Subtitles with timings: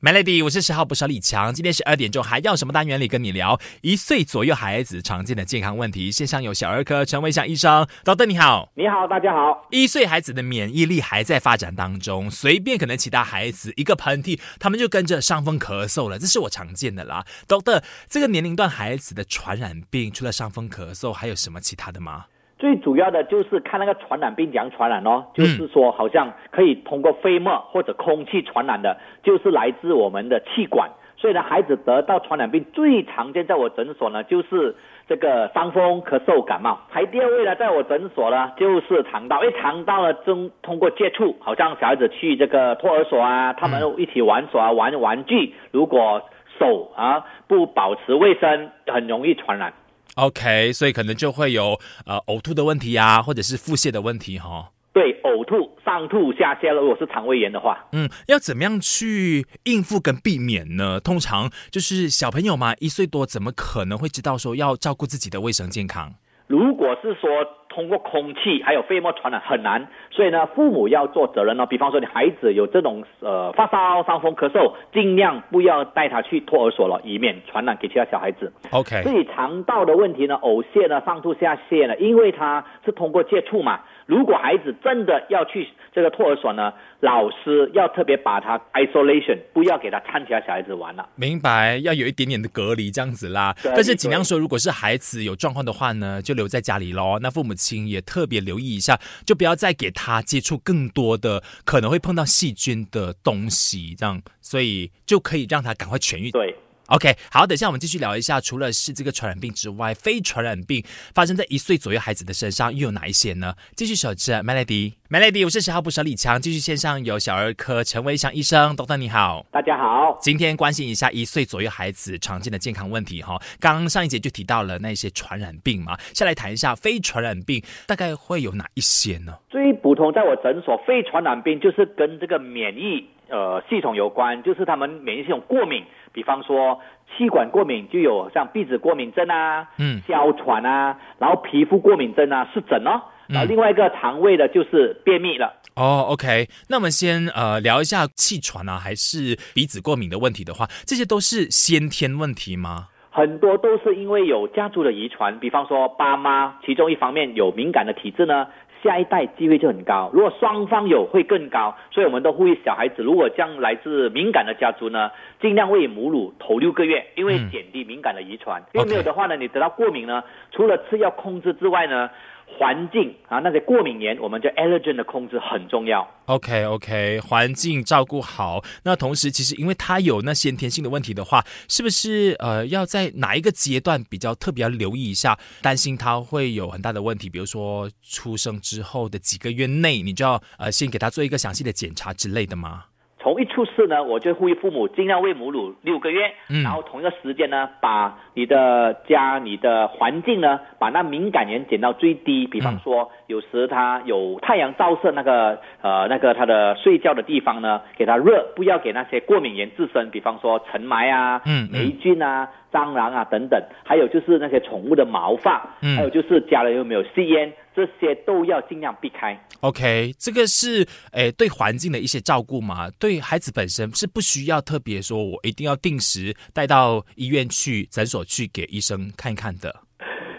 [0.00, 6.12] Melody，我是十号不少李强，今天十二点钟还要什么单元里跟你聊一岁左右孩子常见的健康问题。
[6.12, 9.66] 线上有小儿科陈伟祥医生，导邓你好，你好，大家好。
[9.72, 17.26] 一岁孩子的免疫力还在发展当中，随便可能其他孩子一个喷嚏，他们就跟着伤风咳嗽了，这是我常见的啦。
[17.48, 22.26] Doctor，，这个年龄段孩子的传染病除了伤风咳嗽，还有什么其他的吗？
[22.58, 30.90] 最主要的就是看那个传染病怎样传染哦，就是说好像可以通过飞沫或者空气传染的，就是来自我们的气管。
[31.16, 34.76] 所以呢，孩子得到传染病最常见，在我诊所呢就是
[35.08, 36.78] 这个伤风、咳嗽、感冒。
[36.90, 46.22] 排第二位呢，在我诊所呢就是肠道，因为肠道呢中通过接触，好像小孩子去这个托儿所啊，他们一起玩耍玩玩具，如果
[46.58, 49.72] 手啊不保持卫生，很容易传染。
[50.18, 54.72] OK，所以可能就会有呃呕吐的问题啊，或者是腹泻的问题哈。
[54.92, 60.98] 对，呕吐、上吐下泻了，如果是肠胃炎的话，嗯，要怎么样去应付跟避免呢？
[60.98, 66.14] 通常就是小朋友嘛，一岁多，怎么可能会知道说要照顾自己的卫生健康？
[66.48, 67.30] 如果是说
[67.68, 71.66] 通过空气还有飞沫传染很难，所以呢，父母要做责任哦。
[71.66, 78.52] 比方说你孩子有这种呃发烧、伤风、咳嗽，尽量不要带他去托儿所了，以免传染给其他小孩子。
[78.70, 83.80] OK，自己肠道的问题呢，呕泻呢，上吐下泻呢，因为它是通过接触嘛。
[84.08, 91.06] 如果孩子真的要去这个托儿所呢，老师要特别把他 isolation，不要给他掺其他小孩子玩了。
[91.14, 93.54] 明白，要有一点点的隔离这样子啦。
[93.62, 97.18] 但是尽量说，如果是孩子有状况的话呢，就留在家里喽。
[97.20, 106.30] 那父母亲也特别留意一下，就不要再给他接触更多的可能会碰到细菌的东西，这样，所以就可以让他赶快痊愈。
[106.30, 106.56] 对。
[106.88, 110.82] OK，好，等一下我们继续聊一下，除了是这个传染病之外，非传染病
[111.14, 113.54] 发生在一岁左右孩子的身上又有哪一些呢？
[113.76, 123.38] 继续守着 Melody，Melody，我是十号不舍李强，继续线上有小儿科陈维祥医生，doctor 你好，大家好，今天关心一下一岁左右孩子常见的健康问题哈。
[123.60, 129.36] 刚刚上一节就提到了那些传染病嘛，下来谈一下非传染病大概会有哪一些呢？
[129.50, 135.84] 最普通在我诊所非传染病就是跟这个免疫呃系统有关，就是他们免疫系统过敏。
[136.18, 136.80] 比方说
[137.16, 145.54] 气管过敏就有像鼻子过敏症啊，嗯，哮喘啊，然后皮肤过敏症啊，湿疹哦，然后另外一个肠胃的就是便秘了。
[145.76, 152.88] 哦，OK，那我们先呃聊一下气喘啊，还是鼻子过敏的问题的话，这些都是先天问题吗？
[153.12, 158.48] 很多都是因为有家族的遗传，比方说爸妈其中一方面有敏感的体质呢。
[158.82, 168.62] 下一代机会就很高，如果双方有会更高，所以我们都呼吁小孩子，如果将来自敏感的家族呢，尽量喂母乳头六个月，因为减低敏感的遗传。
[168.72, 170.22] 因为没有的话呢，你得到过敏呢，
[170.52, 172.10] 除了吃药控制之外呢。
[172.56, 176.08] 环境啊，那些过敏源，我们叫 allergen 的控制很重要。
[176.26, 178.64] OK OK，环境照顾好。
[178.84, 187.30] 那同时，其实因为他有那先天性的问题的话，是不是呃要在哪一个阶段比较特别要留意一下，担心他会有很大的问题？
[187.30, 192.86] 比如说出生之后的几个月内，你就要呃先给他做一个详细的检查之类的吗？
[193.20, 202.46] 从一出世呢，我就呼吁父母尽量喂母乳六个月，然后同一个时间呢，把你的家、你的环境呢，把那敏感源减到最低。
[202.46, 211.42] 比方说，有时他有太阳照射那个呃那个他的睡觉的地方呢，给他热，不要给那些过敏源自身，比方说尘霾啊、
[211.72, 217.52] 霉菌啊、蟑螂啊等等，还有就是那些宠物的毛发，还有就是家人有没有吸烟。
[217.78, 219.38] 这些都要尽量避开。
[219.60, 222.90] OK，这个是诶对环境的一些照顾嘛？
[222.98, 229.72] 对孩子本身是不需要特别说，我一定要定时带到医院去、诊所去给医生看一看的。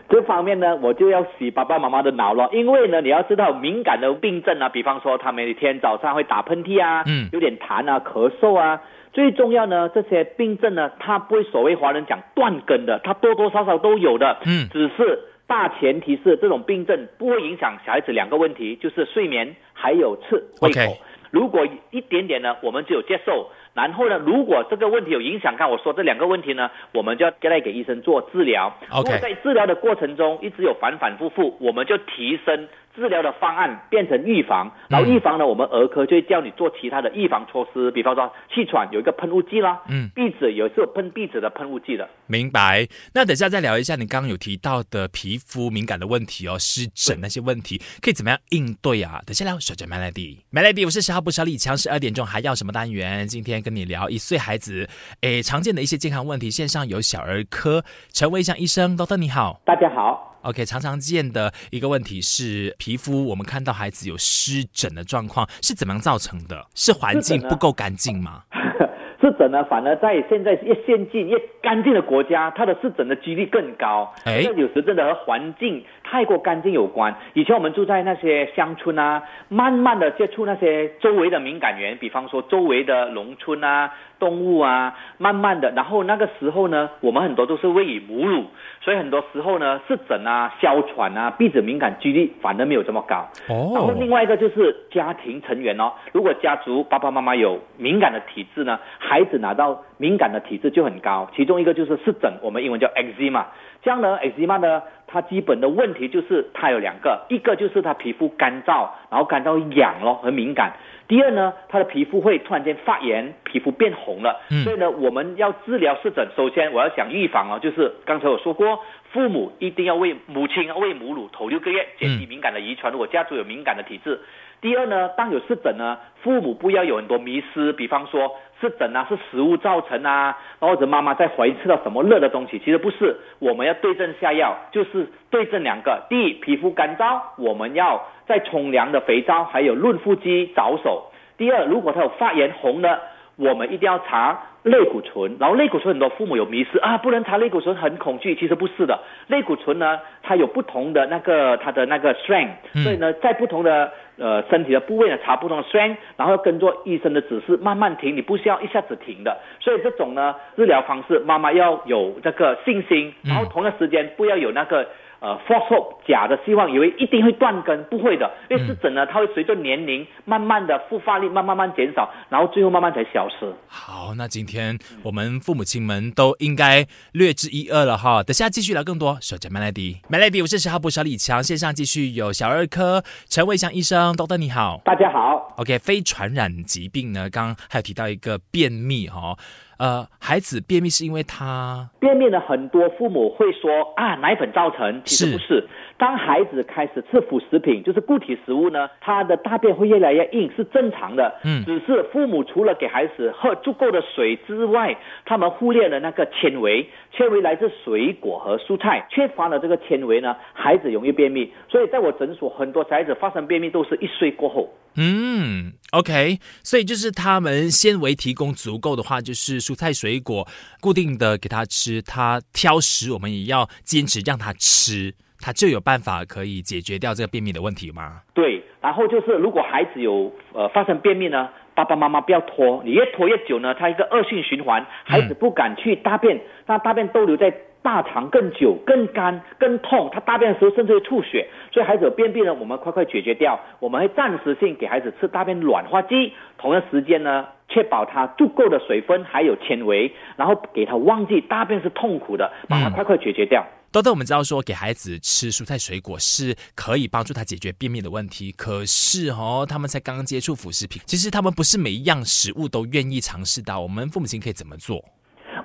[0.09, 8.81] 这方面呢，我就要洗爸爸妈妈的脑了，因为呢，你要知道敏感的病症啊，比方说他每天早上会打喷嚏啊，嗯，有点痰啊、咳嗽啊，
[9.13, 15.19] 最重要呢，这些病症呢，它不会所谓华人讲断根的，它多多少少都有的，嗯，只是。
[15.49, 20.95] 大前提是这种病症不会影响小孩子两个问题，就是睡眠还有吃胃口。
[21.31, 23.49] 如果一点点呢，我们就有接受。
[23.73, 28.71] 然后呢，如果这个问题有影响，看我说这两个问题呢，我们就要再来给医生做治疗。
[28.91, 32.67] 如果在治疗的过程中一直有反反复复，我们就提升。
[32.99, 42.07] 治疗的方案变成预防，然后预防呢，我们儿科就会叫你做其他的预防措施，比方说气喘有一个喷雾剂啦，嗯，鼻子有时候喷鼻子的喷雾剂的。
[42.27, 42.87] 明白。
[43.13, 49.21] 那等下再聊一下你刚刚有提到的皮肤敏感的问题哦，湿疹那些问题可以怎么样应对啊？
[49.25, 53.27] 等下聊小着 Melody，Melody，我是十号不小李强，十二点钟还要什么单元？
[53.27, 54.87] 今天跟你聊一岁孩子
[55.21, 60.38] 诶常见的一些健康问题，线上有小儿科陈维祥医生，doctor 你好，大家好。
[60.49, 66.65] OK，常常见的一个问题是皮肤，我们看到孩子有湿疹的状况是怎么样造成的？
[66.73, 68.41] 是环境不够干净吗？
[69.21, 74.11] 湿疹呢，反而在现在越先进越干净的国家，它的湿疹的几率更高。
[74.23, 77.13] 哎，有时真的和环境太过干净有关。
[77.33, 83.91] 以前我们住在那些乡村啊，慢慢的接触那些周围的敏感源，比方说周围的农村啊。
[84.19, 88.43] 动物啊，慢慢的，然后那个时候呢，我们很多都是喂以母乳，
[88.81, 93.25] 所以很多时候呢，湿疹啊、哮喘啊、鼻子敏感几率反而没有这么高。
[93.47, 93.71] 哦。
[93.73, 101.29] 然后另外一个就是家庭成员哦，如果家族爸爸妈妈有敏感的体质呢，孩子拿到敏感的体质就很高。
[101.33, 103.45] 其中一个就是湿疹，我们英文叫 eczema。
[103.81, 110.73] 这样呢，eczema 呢，它基本的问题就是它有两个，一个就是它皮肤干燥，然后干燥痒咯，很敏感。
[111.07, 114.39] 第二呢，他的皮肤会突然间发炎，皮肤变红了。
[114.51, 118.79] 嗯，所以呢，我们要治疗湿疹，首先我要想预防哦，就是刚才我说过，
[119.11, 122.91] 父母一定要喂母亲喂母乳头六个月，减低敏感的遗传。
[122.91, 124.19] 如果家族有敏感的体质。
[124.61, 136.03] 第二呢，当有湿疹呢，父母不要有很多迷失，比方说湿疹啊是食物造成啊，或者妈妈在怀疑吃到什么热的东西，其实不是，我们要对症下药，就是对症两个。
[136.09, 141.09] 第一，皮肤干燥，我们要在冲凉的肥皂还有润肤剂着手。
[141.37, 142.99] 第二，如果它有发炎红的，
[143.39, 145.37] 我们一定要查类固醇。
[145.39, 148.35] 然后类固醇很多父母有迷失啊，不能查类固醇，很恐惧。
[148.35, 159.37] 其实不是的，类固醇呢，它有不同的那个它的那个 strength，所以呢，在不同的呃身体的部位呢查不同的 strength，然后跟着医生的指示慢慢停，你不需要一下子停的。
[159.59, 164.85] 所以这种呢治疗方式，妈妈要有这个信心，然后同一时间不要有那个。
[165.21, 173.53] 呃，false hope 假的希望，以为一定会断根，不会的，因为湿疹呢，它会随着年龄慢慢的复发力慢慢慢减少，然后最后慢慢才消失。
[173.67, 178.23] 好，那今天我们父母亲们都应该略知一二了哈。
[178.23, 179.17] 等下继续聊更多。
[179.19, 185.53] 守着 Melody，Melody，我是十号部小李强，线上继续有小儿科陈伟祥医生，豆豆你好，大家好。
[185.57, 189.35] OK，非传染疾病呢，刚刚还有提到一个便秘哈。
[189.79, 192.39] 呃，孩子便秘是因为他便秘的？
[192.39, 195.67] 很多父母会说啊，奶粉造成，其实不是。
[195.99, 201.35] 当孩子开始吃辅食品，就是固体食物呢，他的大便会越来越硬，是正常的。
[201.43, 211.51] 嗯，只是父母除了给孩子喝足够的水之外，他们忽略了那个纤维，纤维来自水果和蔬菜，缺乏了这个纤维呢，孩子容易便秘。
[211.69, 214.73] 所以在我诊所，很多孩子发生便秘都是一岁过后。
[214.95, 220.47] 嗯，OK，所以就是他们纤维提供足够的话，就是蔬菜水果
[220.79, 228.21] 固定的给他吃，他挑食，我们也要坚持让他吃，他就有办法可以解决掉这个便秘的问题吗？
[228.33, 237.53] 对，然后就是如果孩子有呃发生便秘呢，爸爸妈妈不要拖，你越拖越久呢，他一个恶性循环，孩子不敢去大便，那大便都留在。
[237.81, 243.57] 大肠更久、更干、更痛，他大便的时候甚至会吐血，所以孩子有便秘呢，我们快快解决掉。
[243.79, 253.65] 我们会暂时性给孩子吃大便软化剂，同样时间呢，确保他足够的水分还有纤维，然后给他忘记大便是痛苦的，把它快快解决掉。
[253.91, 263.79] 豆豆，我们知道说给孩子吃蔬菜水果是可以帮助他解决便秘的问题，可是哦，他们才刚刚接触辅食品，其实他们不是每一样食物都愿意尝试到。
[263.79, 265.03] 我们父母亲可以怎么做？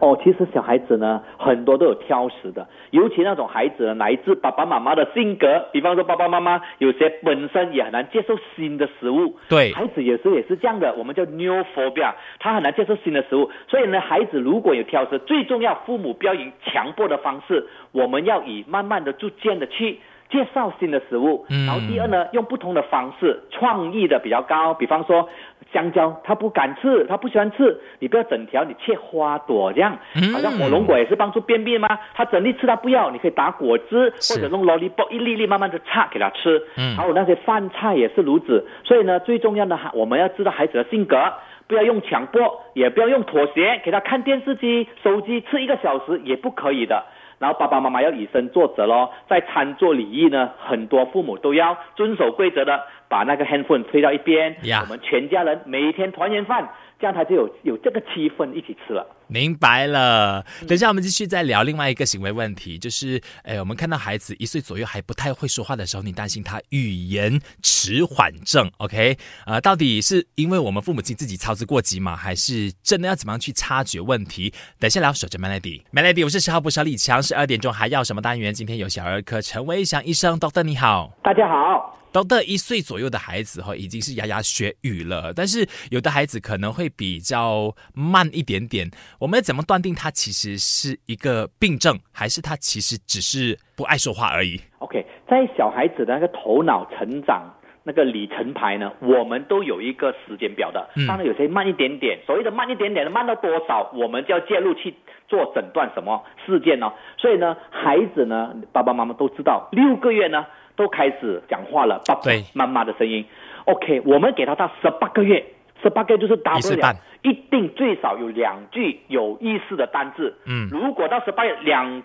[0.04, 20.00] 哦，其实小孩子呢，很多都有挑食的，尤其那种孩子呢，来自爸爸妈妈的性格，比方说爸爸妈妈有些本身也很难接受新的食物，对，孩子有时候也是这样的，我们叫 new phobia，他很难接受新的食物，所以呢，孩子如果有挑食，最重要，父母不要以强迫的方式，我们要以慢慢的、逐渐的去。
[20.30, 24.74] 介绍新的食物，然后第二呢，用不同的方式，创意的比较高。
[24.74, 25.28] 比方说，
[25.74, 29.98] 香蕉他不敢吃，他不喜欢吃，你不要整条，你切花朵这样。
[30.32, 31.98] 好像火龙果也是帮助便秘吗？
[32.14, 36.62] 他整粒吃他不要，你可以打果汁或者弄萝莉包一粒粒慢慢的擦给他吃。
[36.96, 38.64] 还有那些饭菜也是如此。
[38.84, 41.18] 所以呢，最重要的我们要知道孩子的性格，
[41.66, 47.04] 不要用强迫，也不要用妥协，给他看电视机、手机吃一个小时也不可以的。
[47.40, 52.80] 然后爸爸妈妈要以身作则咯，在餐桌礼仪呢，很多父母都要遵守规则的，
[53.14, 56.68] 把那个 handphone 推到一边，我们全家人每一天团圆饭。
[57.04, 59.06] 这样他就有有这个气氛一起吃了。
[59.26, 60.42] 明白了。
[60.66, 69.18] 等一下我们继续再聊另外一个行为问题，就是，哎，我们看到孩子一岁左右还不太会说话的时候，你担心他语言迟缓症？OK？
[69.44, 72.16] 呃，到底是因为我们父母亲自己操之过急吗？
[72.16, 74.54] 还是真的要怎么样去察觉问题？
[74.78, 75.12] 等一下聊。
[75.12, 78.54] 守着 Melody，Melody，我是十号部小李强，十二点钟还要什么单元？
[78.54, 82.00] 今天有小儿科陈伟祥医生，Doctor 你好，大家好。
[82.14, 85.34] 到的一岁左右的孩子哈，已经是牙牙学语了。
[85.34, 88.90] 但是有的孩子可能会比较慢一点点。
[89.18, 97.42] 我们要怎么断定他其实是一个病症，还是他其实只是不爱说话而已？OK，在小孩子的那个头脑成长
[97.82, 100.88] 那个里程牌呢，我们都有一个时间表的。
[101.06, 104.94] 当然有些慢一点点，所谓的慢一点点的慢到多少，我们就要介入去
[105.28, 106.92] 做诊断什么事件呢？
[107.18, 110.46] 所以呢，孩子呢，爸爸妈妈都知道，六个月呢
[110.76, 113.24] 都开始讲话了，爸爸妈妈的声音。
[113.66, 115.44] OK，我们给他到十八个月，
[115.84, 120.34] 十八个月就是大不了，一定最少有两句有意思的单字。
[120.46, 122.02] 嗯，如果到十八月两。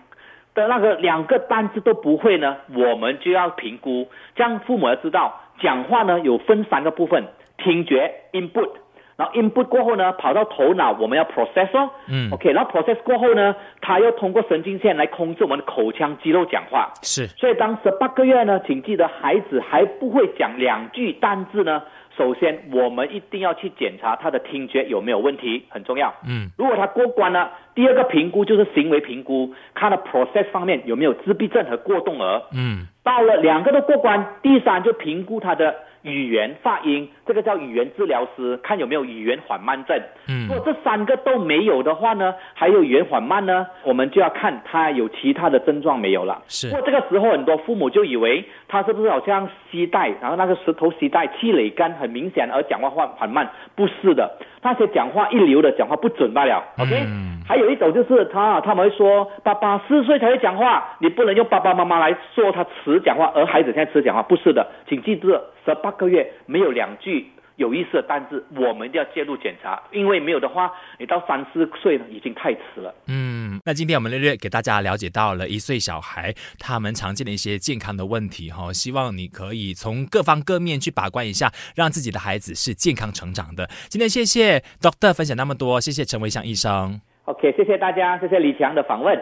[0.52, 4.08] 的那个两个单字都不会呢，我们就要评估。
[4.34, 7.24] 这样父母要知道，讲话呢有分三个部分：
[7.56, 8.68] 听觉 （input），
[9.16, 11.88] 然后 input 过后呢，跑到头脑，我们要 process 哦。
[12.08, 12.32] 嗯。
[12.32, 16.90] OK，然后 process 过后呢，他要通过神经线来控制我们的口腔肌肉讲话。
[17.02, 17.28] 是。
[17.28, 21.80] 所以当十八个月呢，请记得孩子还不会讲两句单字呢。
[22.20, 26.12] 首先，我们一定要去检查他的听觉有没有问题，很重要。
[26.28, 27.50] 嗯，如果他过关了，
[27.80, 32.42] 第二个评估就是行为评估，看的 process 方面有没有自闭症和过动儿。
[32.52, 35.74] 嗯，到了两个都过关，第三就评估他的。
[36.02, 40.00] 语言发音，这个叫语言治疗师，看有没有语言缓慢症。
[40.30, 46.40] 嗯，如果这三个都没有的话呢，还有语言缓慢呢，我们就要看他有其他的症状没有了。
[46.48, 46.70] 是。
[46.70, 56.62] 不过这个时候很多父母就以为他是不是好像膝带，然后那个石头膝带气蕾干很明显，而讲话缓缓慢，不是的，那些讲话一流的讲话不准罢了。
[56.78, 57.06] OK。
[57.48, 65.30] 还有一种就是他他们会说爸爸四岁才会讲话，你不能用爸爸妈妈来说他迟讲话，而孩子现在迟讲话，不是的，请记住，
[65.64, 67.26] 十八个月没有两句
[67.56, 72.94] 有意思的单字，我们一定要介入检查，因为没有的话，你到三四岁呢已经太迟了。
[73.08, 83.68] 嗯，那今天我们略略给大家了解到了一岁小孩他们常见的一些健康的问题哈，希望你可以从各方各面去把关一下，让自己的孩子是健康成长的。
[83.88, 87.00] 今天谢谢 Doctor 分享那么多，谢谢陈维祥医生。
[87.24, 89.16] OK，谢谢大家，谢谢李强的访问。